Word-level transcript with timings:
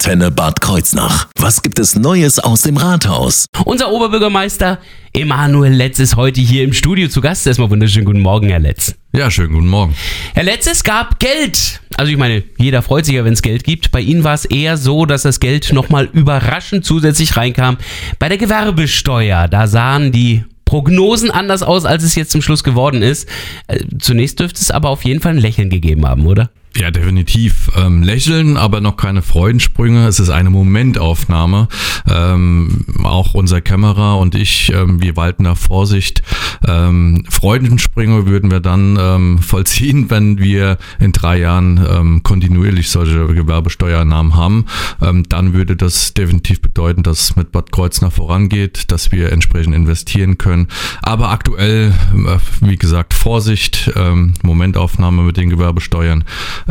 Antenne 0.00 0.30
Bad 0.30 0.62
Kreuznach. 0.62 1.28
Was 1.36 1.60
gibt 1.60 1.78
es 1.78 1.94
Neues 1.94 2.38
aus 2.38 2.62
dem 2.62 2.78
Rathaus? 2.78 3.44
Unser 3.66 3.92
Oberbürgermeister 3.92 4.78
Emanuel 5.12 5.74
Letz 5.74 5.98
ist 5.98 6.16
heute 6.16 6.40
hier 6.40 6.64
im 6.64 6.72
Studio 6.72 7.06
zu 7.08 7.20
Gast. 7.20 7.46
Erstmal 7.46 7.68
wunderschönen 7.68 8.06
guten 8.06 8.20
Morgen, 8.20 8.48
Herr 8.48 8.60
Letz. 8.60 8.94
Ja, 9.12 9.30
schönen 9.30 9.52
guten 9.52 9.68
Morgen. 9.68 9.94
Herr 10.32 10.44
Letz, 10.44 10.66
es 10.66 10.84
gab 10.84 11.18
Geld. 11.18 11.82
Also 11.98 12.10
ich 12.10 12.16
meine, 12.16 12.44
jeder 12.56 12.80
freut 12.80 13.04
sich 13.04 13.14
ja, 13.14 13.26
wenn 13.26 13.34
es 13.34 13.42
Geld 13.42 13.62
gibt. 13.62 13.90
Bei 13.90 14.00
Ihnen 14.00 14.24
war 14.24 14.32
es 14.32 14.46
eher 14.46 14.78
so, 14.78 15.04
dass 15.04 15.20
das 15.20 15.38
Geld 15.38 15.70
nochmal 15.74 16.08
überraschend 16.14 16.86
zusätzlich 16.86 17.36
reinkam. 17.36 17.76
Bei 18.18 18.30
der 18.30 18.38
Gewerbesteuer, 18.38 19.48
da 19.48 19.66
sahen 19.66 20.12
die 20.12 20.44
Prognosen 20.64 21.30
anders 21.30 21.62
aus, 21.62 21.84
als 21.84 22.04
es 22.04 22.14
jetzt 22.14 22.30
zum 22.30 22.40
Schluss 22.40 22.64
geworden 22.64 23.02
ist. 23.02 23.28
Äh, 23.66 23.80
zunächst 23.98 24.40
dürfte 24.40 24.62
es 24.62 24.70
aber 24.70 24.88
auf 24.88 25.04
jeden 25.04 25.20
Fall 25.20 25.32
ein 25.32 25.38
Lächeln 25.38 25.68
gegeben 25.68 26.06
haben, 26.06 26.26
oder? 26.26 26.48
Ja, 26.76 26.92
definitiv. 26.92 27.70
Ähm, 27.76 28.02
lächeln, 28.02 28.56
aber 28.56 28.80
noch 28.80 28.96
keine 28.96 29.22
Freudensprünge. 29.22 30.06
Es 30.06 30.20
ist 30.20 30.30
eine 30.30 30.50
Momentaufnahme. 30.50 31.68
Ähm, 32.08 32.86
auch 33.02 33.34
unser 33.34 33.60
Kämmerer 33.60 34.18
und 34.18 34.36
ich, 34.36 34.72
ähm, 34.72 35.02
wir 35.02 35.16
walten 35.16 35.44
da 35.44 35.56
Vorsicht. 35.56 36.22
Ähm, 36.66 37.24
Freudensprünge 37.28 38.26
würden 38.26 38.52
wir 38.52 38.60
dann 38.60 38.96
ähm, 39.00 39.38
vollziehen, 39.40 40.06
wenn 40.10 40.38
wir 40.38 40.78
in 41.00 41.10
drei 41.10 41.40
Jahren 41.40 41.84
ähm, 41.90 42.22
kontinuierlich 42.22 42.88
solche 42.88 43.26
Gewerbesteuernahmen 43.26 44.36
haben. 44.36 44.66
Ähm, 45.02 45.24
dann 45.28 45.52
würde 45.54 45.74
das 45.74 46.14
definitiv 46.14 46.62
bedeuten, 46.62 47.02
dass 47.02 47.20
es 47.20 47.36
mit 47.36 47.50
Bad 47.50 47.72
Kreuznach 47.72 48.12
vorangeht, 48.12 48.92
dass 48.92 49.10
wir 49.10 49.32
entsprechend 49.32 49.74
investieren 49.74 50.38
können. 50.38 50.68
Aber 51.02 51.30
aktuell, 51.30 51.92
äh, 52.14 52.38
wie 52.60 52.76
gesagt, 52.76 53.12
Vorsicht, 53.12 53.90
ähm, 53.96 54.34
Momentaufnahme 54.42 55.22
mit 55.22 55.36
den 55.36 55.50
Gewerbesteuern. 55.50 56.24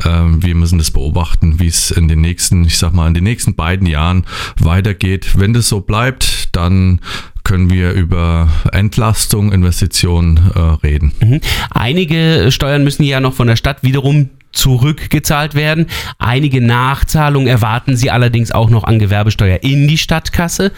Ähm, 0.05 0.43
wir 0.43 0.55
müssen 0.55 0.77
das 0.77 0.91
beobachten, 0.91 1.59
wie 1.59 1.67
es 1.67 1.91
in 1.91 2.07
den 2.07 2.21
nächsten, 2.21 2.65
ich 2.65 2.77
sag 2.77 2.93
mal, 2.93 3.07
in 3.07 3.13
den 3.13 3.23
nächsten 3.23 3.55
beiden 3.55 3.87
Jahren 3.87 4.25
weitergeht. 4.59 5.33
Wenn 5.37 5.53
das 5.53 5.69
so 5.69 5.81
bleibt, 5.81 6.55
dann 6.55 6.99
können 7.43 7.69
wir 7.69 7.93
über 7.93 8.49
Entlastung, 8.71 9.51
Investitionen 9.51 10.51
äh, 10.55 10.59
reden. 10.85 11.13
Mhm. 11.19 11.41
Einige 11.71 12.51
Steuern 12.51 12.83
müssen 12.83 13.03
ja 13.03 13.19
noch 13.19 13.33
von 13.33 13.47
der 13.47 13.55
Stadt 13.55 13.81
wiederum 13.81 14.29
zurückgezahlt 14.51 15.55
werden. 15.55 15.85
Einige 16.17 16.61
Nachzahlungen 16.61 17.47
erwarten 17.47 17.95
sie 17.95 18.11
allerdings 18.11 18.51
auch 18.51 18.69
noch 18.69 18.83
an 18.83 18.99
Gewerbesteuer 18.99 19.59
in 19.61 19.87
die 19.87 19.97
Stadtkasse. 19.97 20.71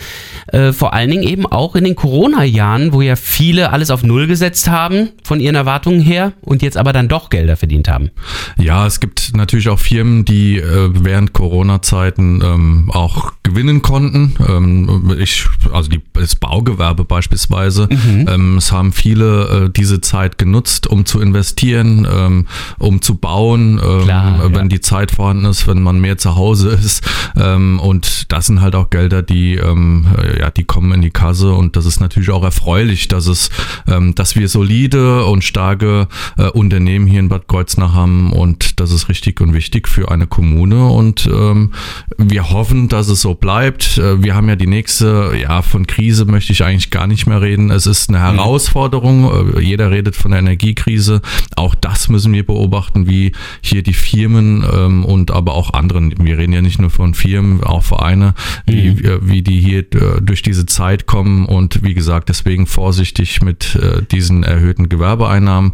Äh, 0.47 0.73
vor 0.73 0.93
allen 0.93 1.09
Dingen 1.09 1.23
eben 1.23 1.45
auch 1.45 1.75
in 1.75 1.83
den 1.83 1.95
Corona-Jahren, 1.95 2.93
wo 2.93 3.01
ja 3.01 3.15
viele 3.15 3.71
alles 3.71 3.89
auf 3.89 4.03
Null 4.03 4.27
gesetzt 4.27 4.69
haben 4.69 5.09
von 5.23 5.39
ihren 5.39 5.55
Erwartungen 5.55 6.01
her 6.01 6.33
und 6.41 6.61
jetzt 6.61 6.77
aber 6.77 6.93
dann 6.93 7.07
doch 7.07 7.29
Gelder 7.29 7.55
verdient 7.55 7.87
haben. 7.87 8.11
Ja, 8.57 8.85
es 8.85 8.99
gibt 8.99 9.31
natürlich 9.35 9.69
auch 9.69 9.79
Firmen, 9.79 10.25
die 10.25 10.57
äh, 10.57 10.89
während 10.93 11.33
Corona-Zeiten 11.33 12.41
ähm, 12.43 12.91
auch 12.93 13.33
gewinnen 13.43 13.81
konnten. 13.81 14.35
Ähm, 14.47 15.15
ich, 15.17 15.45
also 15.71 15.89
die, 15.89 16.01
das 16.13 16.35
Baugewerbe 16.35 17.05
beispielsweise. 17.05 17.87
Mhm. 17.89 18.27
Ähm, 18.29 18.57
es 18.57 18.71
haben 18.71 18.91
viele 18.91 19.65
äh, 19.65 19.69
diese 19.69 20.01
Zeit 20.01 20.37
genutzt, 20.37 20.87
um 20.87 21.05
zu 21.05 21.21
investieren, 21.21 22.07
ähm, 22.11 22.47
um 22.79 23.01
zu 23.01 23.15
bauen 23.15 23.60
tun, 23.61 23.81
ähm, 23.83 24.03
Klar, 24.03 24.53
wenn 24.53 24.63
ja. 24.63 24.67
die 24.67 24.81
Zeit 24.81 25.11
vorhanden 25.11 25.45
ist, 25.45 25.67
wenn 25.67 25.81
man 25.81 25.99
mehr 25.99 26.17
zu 26.17 26.35
Hause 26.35 26.69
ist. 26.83 27.03
Ähm, 27.39 27.79
und 27.79 28.31
das 28.31 28.47
sind 28.47 28.61
halt 28.61 28.75
auch 28.75 28.89
Gelder, 28.89 29.21
die, 29.21 29.55
ähm, 29.55 30.07
ja, 30.39 30.49
die 30.49 30.63
kommen 30.63 30.91
in 30.93 31.01
die 31.01 31.11
Kasse 31.11 31.53
und 31.53 31.75
das 31.75 31.85
ist 31.85 31.99
natürlich 31.99 32.29
auch 32.29 32.43
erfreulich, 32.43 33.07
dass 33.07 33.27
es, 33.27 33.49
ähm, 33.87 34.15
dass 34.15 34.35
wir 34.35 34.47
solide 34.47 35.25
und 35.25 35.43
starke 35.43 36.07
äh, 36.37 36.47
Unternehmen 36.49 37.07
hier 37.07 37.19
in 37.19 37.29
Bad 37.29 37.47
Kreuznach 37.47 37.93
haben 37.93 38.33
und 38.33 38.79
das 38.79 38.91
ist 38.91 39.09
richtig 39.09 39.41
und 39.41 39.53
wichtig 39.53 39.87
für 39.87 40.11
eine 40.11 40.27
Kommune 40.27 40.87
und 40.87 41.27
ähm, 41.31 41.71
wir 42.17 42.49
hoffen, 42.51 42.89
dass 42.89 43.07
es 43.07 43.21
so 43.21 43.35
bleibt. 43.35 43.97
Äh, 43.97 44.23
wir 44.23 44.35
haben 44.35 44.49
ja 44.49 44.55
die 44.55 44.67
nächste, 44.67 45.33
ja, 45.41 45.61
von 45.61 45.87
Krise 45.87 46.25
möchte 46.25 46.51
ich 46.51 46.63
eigentlich 46.63 46.89
gar 46.89 47.07
nicht 47.07 47.27
mehr 47.27 47.41
reden. 47.41 47.71
Es 47.71 47.85
ist 47.85 48.09
eine 48.09 48.19
mhm. 48.19 48.37
Herausforderung. 48.37 49.55
Äh, 49.57 49.61
jeder 49.61 49.91
redet 49.91 50.15
von 50.15 50.31
der 50.31 50.39
Energiekrise. 50.39 51.21
Auch 51.55 51.75
das 51.75 52.09
müssen 52.09 52.33
wir 52.33 52.45
beobachten, 52.45 53.07
wie 53.07 53.31
hier 53.61 53.83
die 53.83 53.93
Firmen 53.93 54.63
ähm, 54.73 55.05
und 55.05 55.31
aber 55.31 55.53
auch 55.53 55.73
anderen, 55.73 56.13
wir 56.23 56.37
reden 56.37 56.53
ja 56.53 56.61
nicht 56.61 56.79
nur 56.79 56.89
von 56.89 57.13
Firmen, 57.13 57.63
auch 57.63 57.83
Vereine, 57.83 58.33
wie, 58.65 58.91
mhm. 58.91 59.19
wie 59.21 59.41
die 59.41 59.59
hier 59.59 59.79
äh, 59.79 60.21
durch 60.21 60.41
diese 60.41 60.65
Zeit 60.65 61.05
kommen 61.05 61.45
und 61.45 61.83
wie 61.83 61.93
gesagt, 61.93 62.29
deswegen 62.29 62.67
vorsichtig 62.67 63.41
mit 63.41 63.75
äh, 63.75 64.01
diesen 64.11 64.43
erhöhten 64.43 64.89
Gewerbeeinnahmen. 64.89 65.73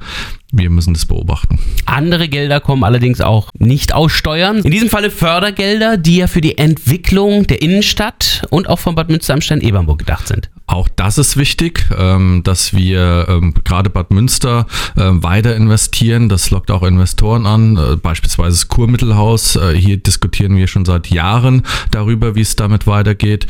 Wir 0.51 0.69
müssen 0.69 0.93
das 0.93 1.05
beobachten. 1.05 1.59
Andere 1.85 2.29
Gelder 2.29 2.61
kommen 2.61 2.85
allerdings 2.85 3.19
auch 3.19 3.49
nicht 3.57 3.93
aus 3.93 4.13
Steuern. 4.13 4.59
In 4.59 4.71
diesem 4.71 4.89
Falle 4.89 5.11
Fördergelder, 5.11 5.97
die 5.97 6.17
ja 6.17 6.27
für 6.27 6.39
die 6.39 6.57
Entwicklung 6.57 7.47
der 7.47 7.61
Innenstadt 7.61 8.43
und 8.49 8.69
auch 8.69 8.79
von 8.79 8.95
Bad 8.95 9.09
Münster 9.09 9.33
am 9.33 9.41
Stein-Ebernburg 9.41 9.99
gedacht 9.99 10.27
sind. 10.27 10.49
Auch 10.69 10.89
das 10.93 11.17
ist 11.17 11.37
wichtig, 11.37 11.85
ähm, 11.97 12.41
dass 12.43 12.73
wir 12.73 13.27
ähm, 13.29 13.53
gerade 13.63 13.89
Bad 13.89 14.11
Münster 14.11 14.67
ähm, 14.97 15.23
weiter 15.23 15.55
investieren. 15.55 16.27
Das 16.27 16.51
lockt 16.51 16.71
auch 16.71 16.83
Investoren 16.83 17.45
an, 17.45 17.77
äh, 17.77 17.95
beispielsweise 17.95 18.49
das 18.49 18.67
Kurmittelhaus. 18.67 19.55
Äh, 19.55 19.75
hier 19.75 19.95
diskutieren 19.95 20.57
wir 20.57 20.67
schon 20.67 20.83
seit 20.83 21.09
Jahren 21.09 21.63
darüber, 21.91 22.35
wie 22.35 22.41
es 22.41 22.57
damit 22.57 22.85
weitergeht. 22.85 23.47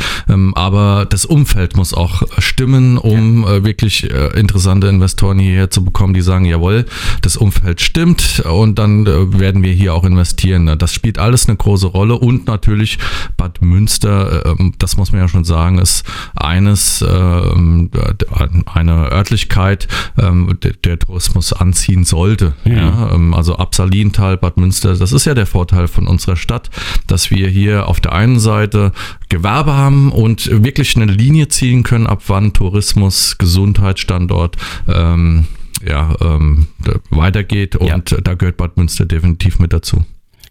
Aber 0.53 1.07
das 1.09 1.25
Umfeld 1.25 1.75
muss 1.75 1.94
auch 1.94 2.22
stimmen, 2.38 3.00
um 3.00 3.44
ja. 3.44 3.55
Äh, 3.55 3.63
wirklich 3.63 4.03
interessante 4.35 4.88
Investoren 4.88 5.39
hierher 5.39 5.72
zu 5.72 5.84
bekommen, 5.84 6.13
die 6.13 6.22
sagen, 6.22 6.45
jawohl, 6.45 6.85
das 7.22 7.38
Umfeld 7.38 7.81
stimmt 7.81 8.41
und 8.41 8.78
dann 8.78 9.05
werden 9.39 9.63
wir 9.63 9.72
hier 9.72 9.94
auch 9.95 10.03
investieren. 10.03 10.78
Das 10.78 10.94
spielt 10.94 11.17
alles 11.17 11.47
eine 11.47 11.57
große 11.57 11.88
Rolle 11.88 12.16
und 12.16 12.45
natürlich 12.45 12.99
Bad 13.38 13.61
Münster, 13.61 14.55
das 14.78 14.97
muss 14.97 15.11
man 15.11 15.22
ja 15.22 15.28
schon 15.28 15.45
sagen, 15.45 15.79
ist 15.79 16.03
eines 16.35 17.03
eine 17.07 19.12
Örtlichkeit 19.12 19.88
ähm, 20.18 20.57
der, 20.62 21.00
Tourismus 21.00 21.53
anziehen 21.53 22.03
sollte. 22.03 22.53
Ja, 22.66 23.12
ähm, 23.13 23.34
also 23.34 23.57
Absalintal, 23.57 24.38
Bad 24.38 24.57
Münster, 24.57 24.95
das 24.95 25.12
ist 25.12 25.25
ja 25.25 25.34
der 25.34 25.46
Vorteil 25.46 25.88
von 25.88 26.07
unserer 26.07 26.35
Stadt, 26.35 26.69
dass 27.07 27.31
wir 27.31 27.47
hier 27.47 27.88
auf 27.88 28.00
der 28.00 28.13
einen 28.13 28.40
Seite 28.40 28.91
Gewerbe 29.29 29.73
haben 29.73 30.12
und 30.12 30.50
wirklich 30.63 30.96
eine 30.96 31.12
Linie 31.12 31.47
ziehen 31.47 31.84
können, 31.84 32.07
ab 32.07 32.23
wann 32.28 32.53
Tourismus, 32.53 33.38
Gesundheitsstandort, 33.38 34.57
ähm, 34.88 35.46
ja, 35.85 36.16
ähm, 36.22 36.67
weitergeht 37.12 37.75
und 37.75 38.12
ja. 38.12 38.22
da 38.22 38.34
gehört 38.34 38.57
Bad 38.57 38.78
Münster 38.78 39.06
definitiv 39.06 39.59
mit 39.59 39.73
dazu 39.73 40.03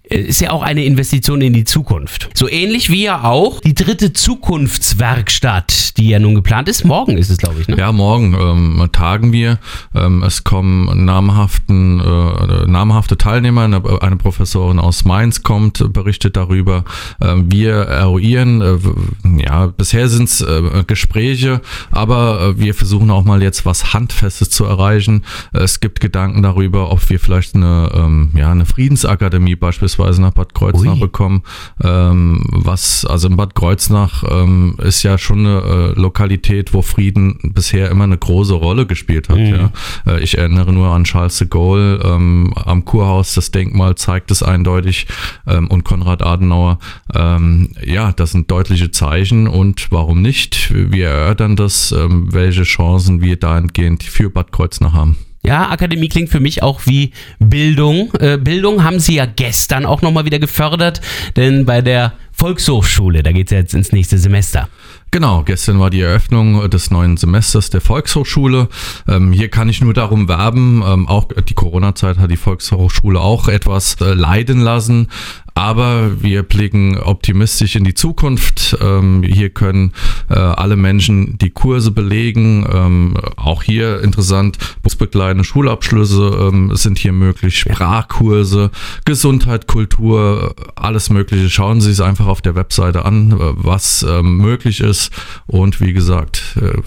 ist 0.08 0.40
ja 0.40 0.50
auch 0.50 0.62
eine 0.62 0.84
Investition 0.84 1.40
in 1.40 1.52
die 1.52 1.64
Zukunft. 1.64 2.30
So 2.34 2.48
ähnlich 2.48 2.90
wie 2.90 3.04
ja 3.04 3.24
auch 3.24 3.60
die 3.60 3.74
dritte 3.74 4.12
Zukunftswerkstatt, 4.12 5.96
die 5.96 6.08
ja 6.08 6.20
nun 6.20 6.36
geplant 6.36 6.68
ist. 6.68 6.84
Morgen 6.84 7.18
ist 7.18 7.28
es, 7.28 7.38
glaube 7.38 7.60
ich. 7.60 7.68
Ne? 7.68 7.76
Ja, 7.76 7.90
morgen 7.90 8.34
ähm, 8.34 8.88
tagen 8.92 9.32
wir. 9.32 9.58
Ähm, 9.94 10.22
es 10.22 10.44
kommen 10.44 11.04
namhaften, 11.04 12.00
äh, 12.00 12.66
namhafte 12.66 13.18
Teilnehmer. 13.18 13.62
Eine, 13.62 13.82
eine, 14.00 14.16
Professorin 14.16 14.78
aus 14.78 15.04
Mainz 15.04 15.42
kommt, 15.42 15.92
berichtet 15.92 16.36
darüber. 16.36 16.84
Ähm, 17.20 17.50
wir 17.50 17.74
eruieren. 17.74 18.60
Äh, 18.60 19.42
ja, 19.42 19.66
bisher 19.66 20.08
sind 20.08 20.28
es 20.28 20.40
äh, 20.40 20.84
Gespräche, 20.86 21.60
aber 21.90 22.54
äh, 22.56 22.60
wir 22.60 22.74
versuchen 22.74 23.10
auch 23.10 23.24
mal 23.24 23.42
jetzt 23.42 23.66
was 23.66 23.92
Handfestes 23.92 24.50
zu 24.50 24.64
erreichen. 24.64 25.24
Es 25.52 25.80
gibt 25.80 26.00
Gedanken 26.00 26.42
darüber, 26.42 26.92
ob 26.92 27.08
wir 27.10 27.18
vielleicht 27.18 27.56
eine, 27.56 27.90
ähm, 27.92 28.30
ja, 28.34 28.52
eine 28.52 28.66
Friedensakademie 28.66 29.56
beispielsweise 29.56 29.95
beispielsweise 29.96 30.22
nach 30.22 30.32
Bad 30.32 30.54
Kreuznach 30.54 30.94
Ui. 30.94 31.00
bekommen. 31.00 31.42
Ähm, 31.82 32.42
was, 32.50 33.04
also 33.04 33.28
in 33.28 33.36
Bad 33.36 33.54
Kreuznach 33.54 34.24
ähm, 34.28 34.76
ist 34.78 35.02
ja 35.02 35.18
schon 35.18 35.40
eine 35.40 35.94
äh, 35.96 36.00
Lokalität, 36.00 36.74
wo 36.74 36.82
Frieden 36.82 37.38
bisher 37.54 37.90
immer 37.90 38.04
eine 38.04 38.18
große 38.18 38.54
Rolle 38.54 38.86
gespielt 38.86 39.28
hat. 39.28 39.38
Mhm. 39.38 39.46
Ja. 39.46 39.70
Äh, 40.06 40.22
ich 40.22 40.38
erinnere 40.38 40.72
nur 40.72 40.88
an 40.88 41.04
Charles 41.04 41.38
de 41.38 41.48
Gaulle 41.48 42.00
ähm, 42.04 42.52
am 42.56 42.84
Kurhaus, 42.84 43.34
das 43.34 43.50
Denkmal 43.50 43.94
zeigt 43.94 44.30
es 44.30 44.42
eindeutig 44.42 45.06
ähm, 45.46 45.68
und 45.68 45.84
Konrad 45.84 46.22
Adenauer. 46.22 46.78
Ähm, 47.14 47.70
ja, 47.84 48.12
das 48.12 48.32
sind 48.32 48.50
deutliche 48.50 48.90
Zeichen 48.90 49.48
und 49.48 49.90
warum 49.90 50.22
nicht? 50.22 50.72
Wir 50.74 51.08
erörtern 51.08 51.56
das, 51.56 51.92
ähm, 51.92 52.32
welche 52.32 52.62
Chancen 52.62 53.20
wir 53.20 53.36
dahingehend 53.36 54.02
für 54.02 54.30
Bad 54.30 54.52
Kreuznach 54.52 54.92
haben. 54.92 55.16
Ja, 55.46 55.70
Akademie 55.70 56.08
klingt 56.08 56.28
für 56.28 56.40
mich 56.40 56.64
auch 56.64 56.86
wie 56.86 57.12
Bildung. 57.38 58.12
Äh, 58.18 58.36
Bildung 58.36 58.82
haben 58.82 58.98
sie 58.98 59.14
ja 59.14 59.26
gestern 59.26 59.86
auch 59.86 60.02
nochmal 60.02 60.24
wieder 60.24 60.40
gefördert, 60.40 61.00
denn 61.36 61.64
bei 61.64 61.82
der 61.82 62.14
Volkshochschule, 62.36 63.22
da 63.22 63.32
geht 63.32 63.46
es 63.46 63.52
jetzt 63.52 63.74
ins 63.74 63.92
nächste 63.92 64.18
Semester. 64.18 64.68
Genau, 65.10 65.44
gestern 65.44 65.80
war 65.80 65.88
die 65.88 66.02
Eröffnung 66.02 66.68
des 66.68 66.90
neuen 66.90 67.16
Semesters 67.16 67.70
der 67.70 67.80
Volkshochschule. 67.80 68.68
Ähm, 69.08 69.32
hier 69.32 69.48
kann 69.48 69.68
ich 69.70 69.80
nur 69.80 69.94
darum 69.94 70.28
werben, 70.28 70.82
ähm, 70.86 71.08
auch 71.08 71.28
die 71.32 71.54
Corona-Zeit 71.54 72.18
hat 72.18 72.30
die 72.30 72.36
Volkshochschule 72.36 73.18
auch 73.18 73.48
etwas 73.48 73.96
äh, 74.00 74.12
leiden 74.12 74.60
lassen. 74.60 75.08
Aber 75.54 76.22
wir 76.22 76.42
blicken 76.42 76.98
optimistisch 76.98 77.76
in 77.76 77.84
die 77.84 77.94
Zukunft. 77.94 78.76
Ähm, 78.82 79.22
hier 79.22 79.48
können 79.48 79.92
äh, 80.28 80.34
alle 80.34 80.76
Menschen 80.76 81.38
die 81.38 81.48
Kurse 81.48 81.92
belegen. 81.92 82.66
Ähm, 82.70 83.14
auch 83.36 83.62
hier 83.62 84.02
interessant, 84.02 84.58
busbegleitende 84.82 85.44
Schulabschlüsse 85.44 86.50
ähm, 86.52 86.76
sind 86.76 86.98
hier 86.98 87.12
möglich, 87.12 87.58
Sprachkurse, 87.58 88.70
Gesundheit, 89.06 89.66
Kultur, 89.66 90.54
alles 90.74 91.08
Mögliche. 91.08 91.48
Schauen 91.48 91.80
Sie 91.80 91.90
es 91.90 92.02
einfach 92.02 92.25
auf 92.26 92.42
der 92.42 92.54
Webseite 92.54 93.04
an, 93.04 93.32
äh, 93.32 93.36
was 93.38 94.02
äh, 94.02 94.22
möglich 94.22 94.80
ist. 94.80 95.10
Und 95.46 95.80
wie 95.80 95.92
gesagt, 95.92 96.56
äh, 96.60 96.80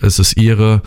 es 0.00 0.18
ist 0.18 0.36
Ihre 0.36 0.82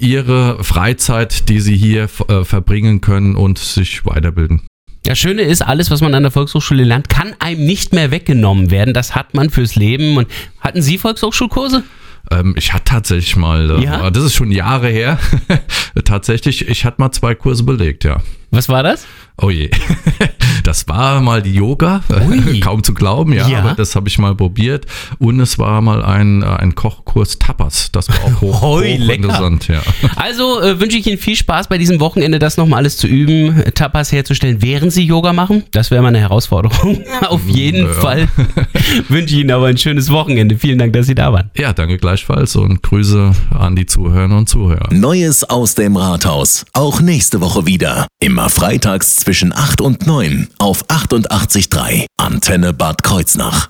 ihre 0.00 0.62
Freizeit, 0.62 1.48
die 1.48 1.60
sie 1.60 1.76
hier 1.76 2.08
äh, 2.28 2.44
verbringen 2.44 3.00
können 3.00 3.34
und 3.34 3.58
sich 3.58 4.06
weiterbilden. 4.06 4.62
Das 5.02 5.18
Schöne 5.18 5.42
ist, 5.42 5.60
alles, 5.62 5.90
was 5.90 6.00
man 6.00 6.14
an 6.14 6.22
der 6.22 6.30
Volkshochschule 6.30 6.84
lernt, 6.84 7.08
kann 7.08 7.34
einem 7.40 7.64
nicht 7.64 7.92
mehr 7.92 8.10
weggenommen 8.10 8.70
werden. 8.70 8.94
Das 8.94 9.14
hat 9.14 9.34
man 9.34 9.50
fürs 9.50 9.74
Leben. 9.74 10.16
Und 10.16 10.28
hatten 10.60 10.82
Sie 10.82 10.98
Volkshochschulkurse? 10.98 11.82
Ähm, 12.30 12.54
ich 12.56 12.72
hatte 12.72 12.84
tatsächlich 12.84 13.36
mal, 13.36 13.82
Ja? 13.82 14.10
das 14.10 14.22
ist 14.24 14.34
schon 14.34 14.52
Jahre 14.52 14.88
her, 14.88 15.18
tatsächlich, 16.04 16.68
ich 16.68 16.84
hatte 16.84 17.00
mal 17.00 17.10
zwei 17.10 17.34
Kurse 17.34 17.64
belegt, 17.64 18.04
ja. 18.04 18.20
Was 18.50 18.68
war 18.68 18.82
das? 18.82 19.06
Oh 19.40 19.50
je. 19.50 19.70
Das 20.68 20.86
war 20.86 21.22
mal 21.22 21.40
die 21.40 21.54
Yoga, 21.54 22.02
Ui. 22.28 22.60
kaum 22.60 22.82
zu 22.82 22.92
glauben, 22.92 23.32
ja, 23.32 23.48
Ja. 23.48 23.60
aber 23.60 23.72
das 23.72 23.96
habe 23.96 24.06
ich 24.06 24.18
mal 24.18 24.34
probiert. 24.34 24.84
Und 25.18 25.40
es 25.40 25.58
war 25.58 25.80
mal 25.80 26.04
ein, 26.04 26.42
äh, 26.42 26.46
ein 26.46 26.74
Kochkurs 26.74 27.38
Tapas, 27.38 27.90
das 27.90 28.10
war 28.10 28.16
auch 28.26 28.40
hoch, 28.42 28.60
Hoi, 28.60 28.96
lecker. 28.98 29.28
hochinteressant, 29.28 29.68
ja. 29.68 29.80
Also 30.16 30.60
äh, 30.60 30.78
wünsche 30.78 30.98
ich 30.98 31.06
Ihnen 31.06 31.16
viel 31.16 31.36
Spaß 31.36 31.68
bei 31.68 31.78
diesem 31.78 32.00
Wochenende, 32.00 32.38
das 32.38 32.58
nochmal 32.58 32.80
alles 32.80 32.98
zu 32.98 33.06
üben, 33.06 33.62
Tapas 33.74 34.12
herzustellen, 34.12 34.60
während 34.60 34.92
Sie 34.92 35.04
Yoga 35.04 35.32
machen. 35.32 35.62
Das 35.70 35.90
wäre 35.90 36.02
mal 36.02 36.08
eine 36.08 36.20
Herausforderung. 36.20 37.02
Auf 37.28 37.40
jeden 37.48 37.86
Ja. 37.86 37.92
Fall 37.94 38.28
wünsche 39.08 39.34
ich 39.36 39.40
Ihnen 39.40 39.50
aber 39.52 39.68
ein 39.68 39.78
schönes 39.78 40.10
Wochenende. 40.10 40.58
Vielen 40.58 40.78
Dank, 40.78 40.92
dass 40.92 41.06
Sie 41.06 41.14
da 41.14 41.32
waren. 41.32 41.50
Ja, 41.56 41.72
danke 41.72 41.96
gleichfalls 41.96 42.56
und 42.56 42.82
Grüße 42.82 43.32
an 43.58 43.74
die 43.74 43.86
Zuhörerinnen 43.86 44.36
und 44.36 44.50
Zuhörer. 44.50 44.92
Neues 44.92 45.44
aus 45.44 45.74
dem 45.76 45.96
Rathaus. 45.96 46.66
Auch 46.74 47.00
nächste 47.00 47.40
Woche 47.40 47.64
wieder. 47.64 48.06
Immer 48.20 48.50
freitags 48.50 49.16
zwischen 49.16 49.54
8 49.54 49.80
und 49.80 50.06
9 50.06 50.48
auf 50.58 50.84
88.3 50.86 52.06
Antenne 52.16 52.72
Bad 52.72 53.02
Kreuznach. 53.02 53.66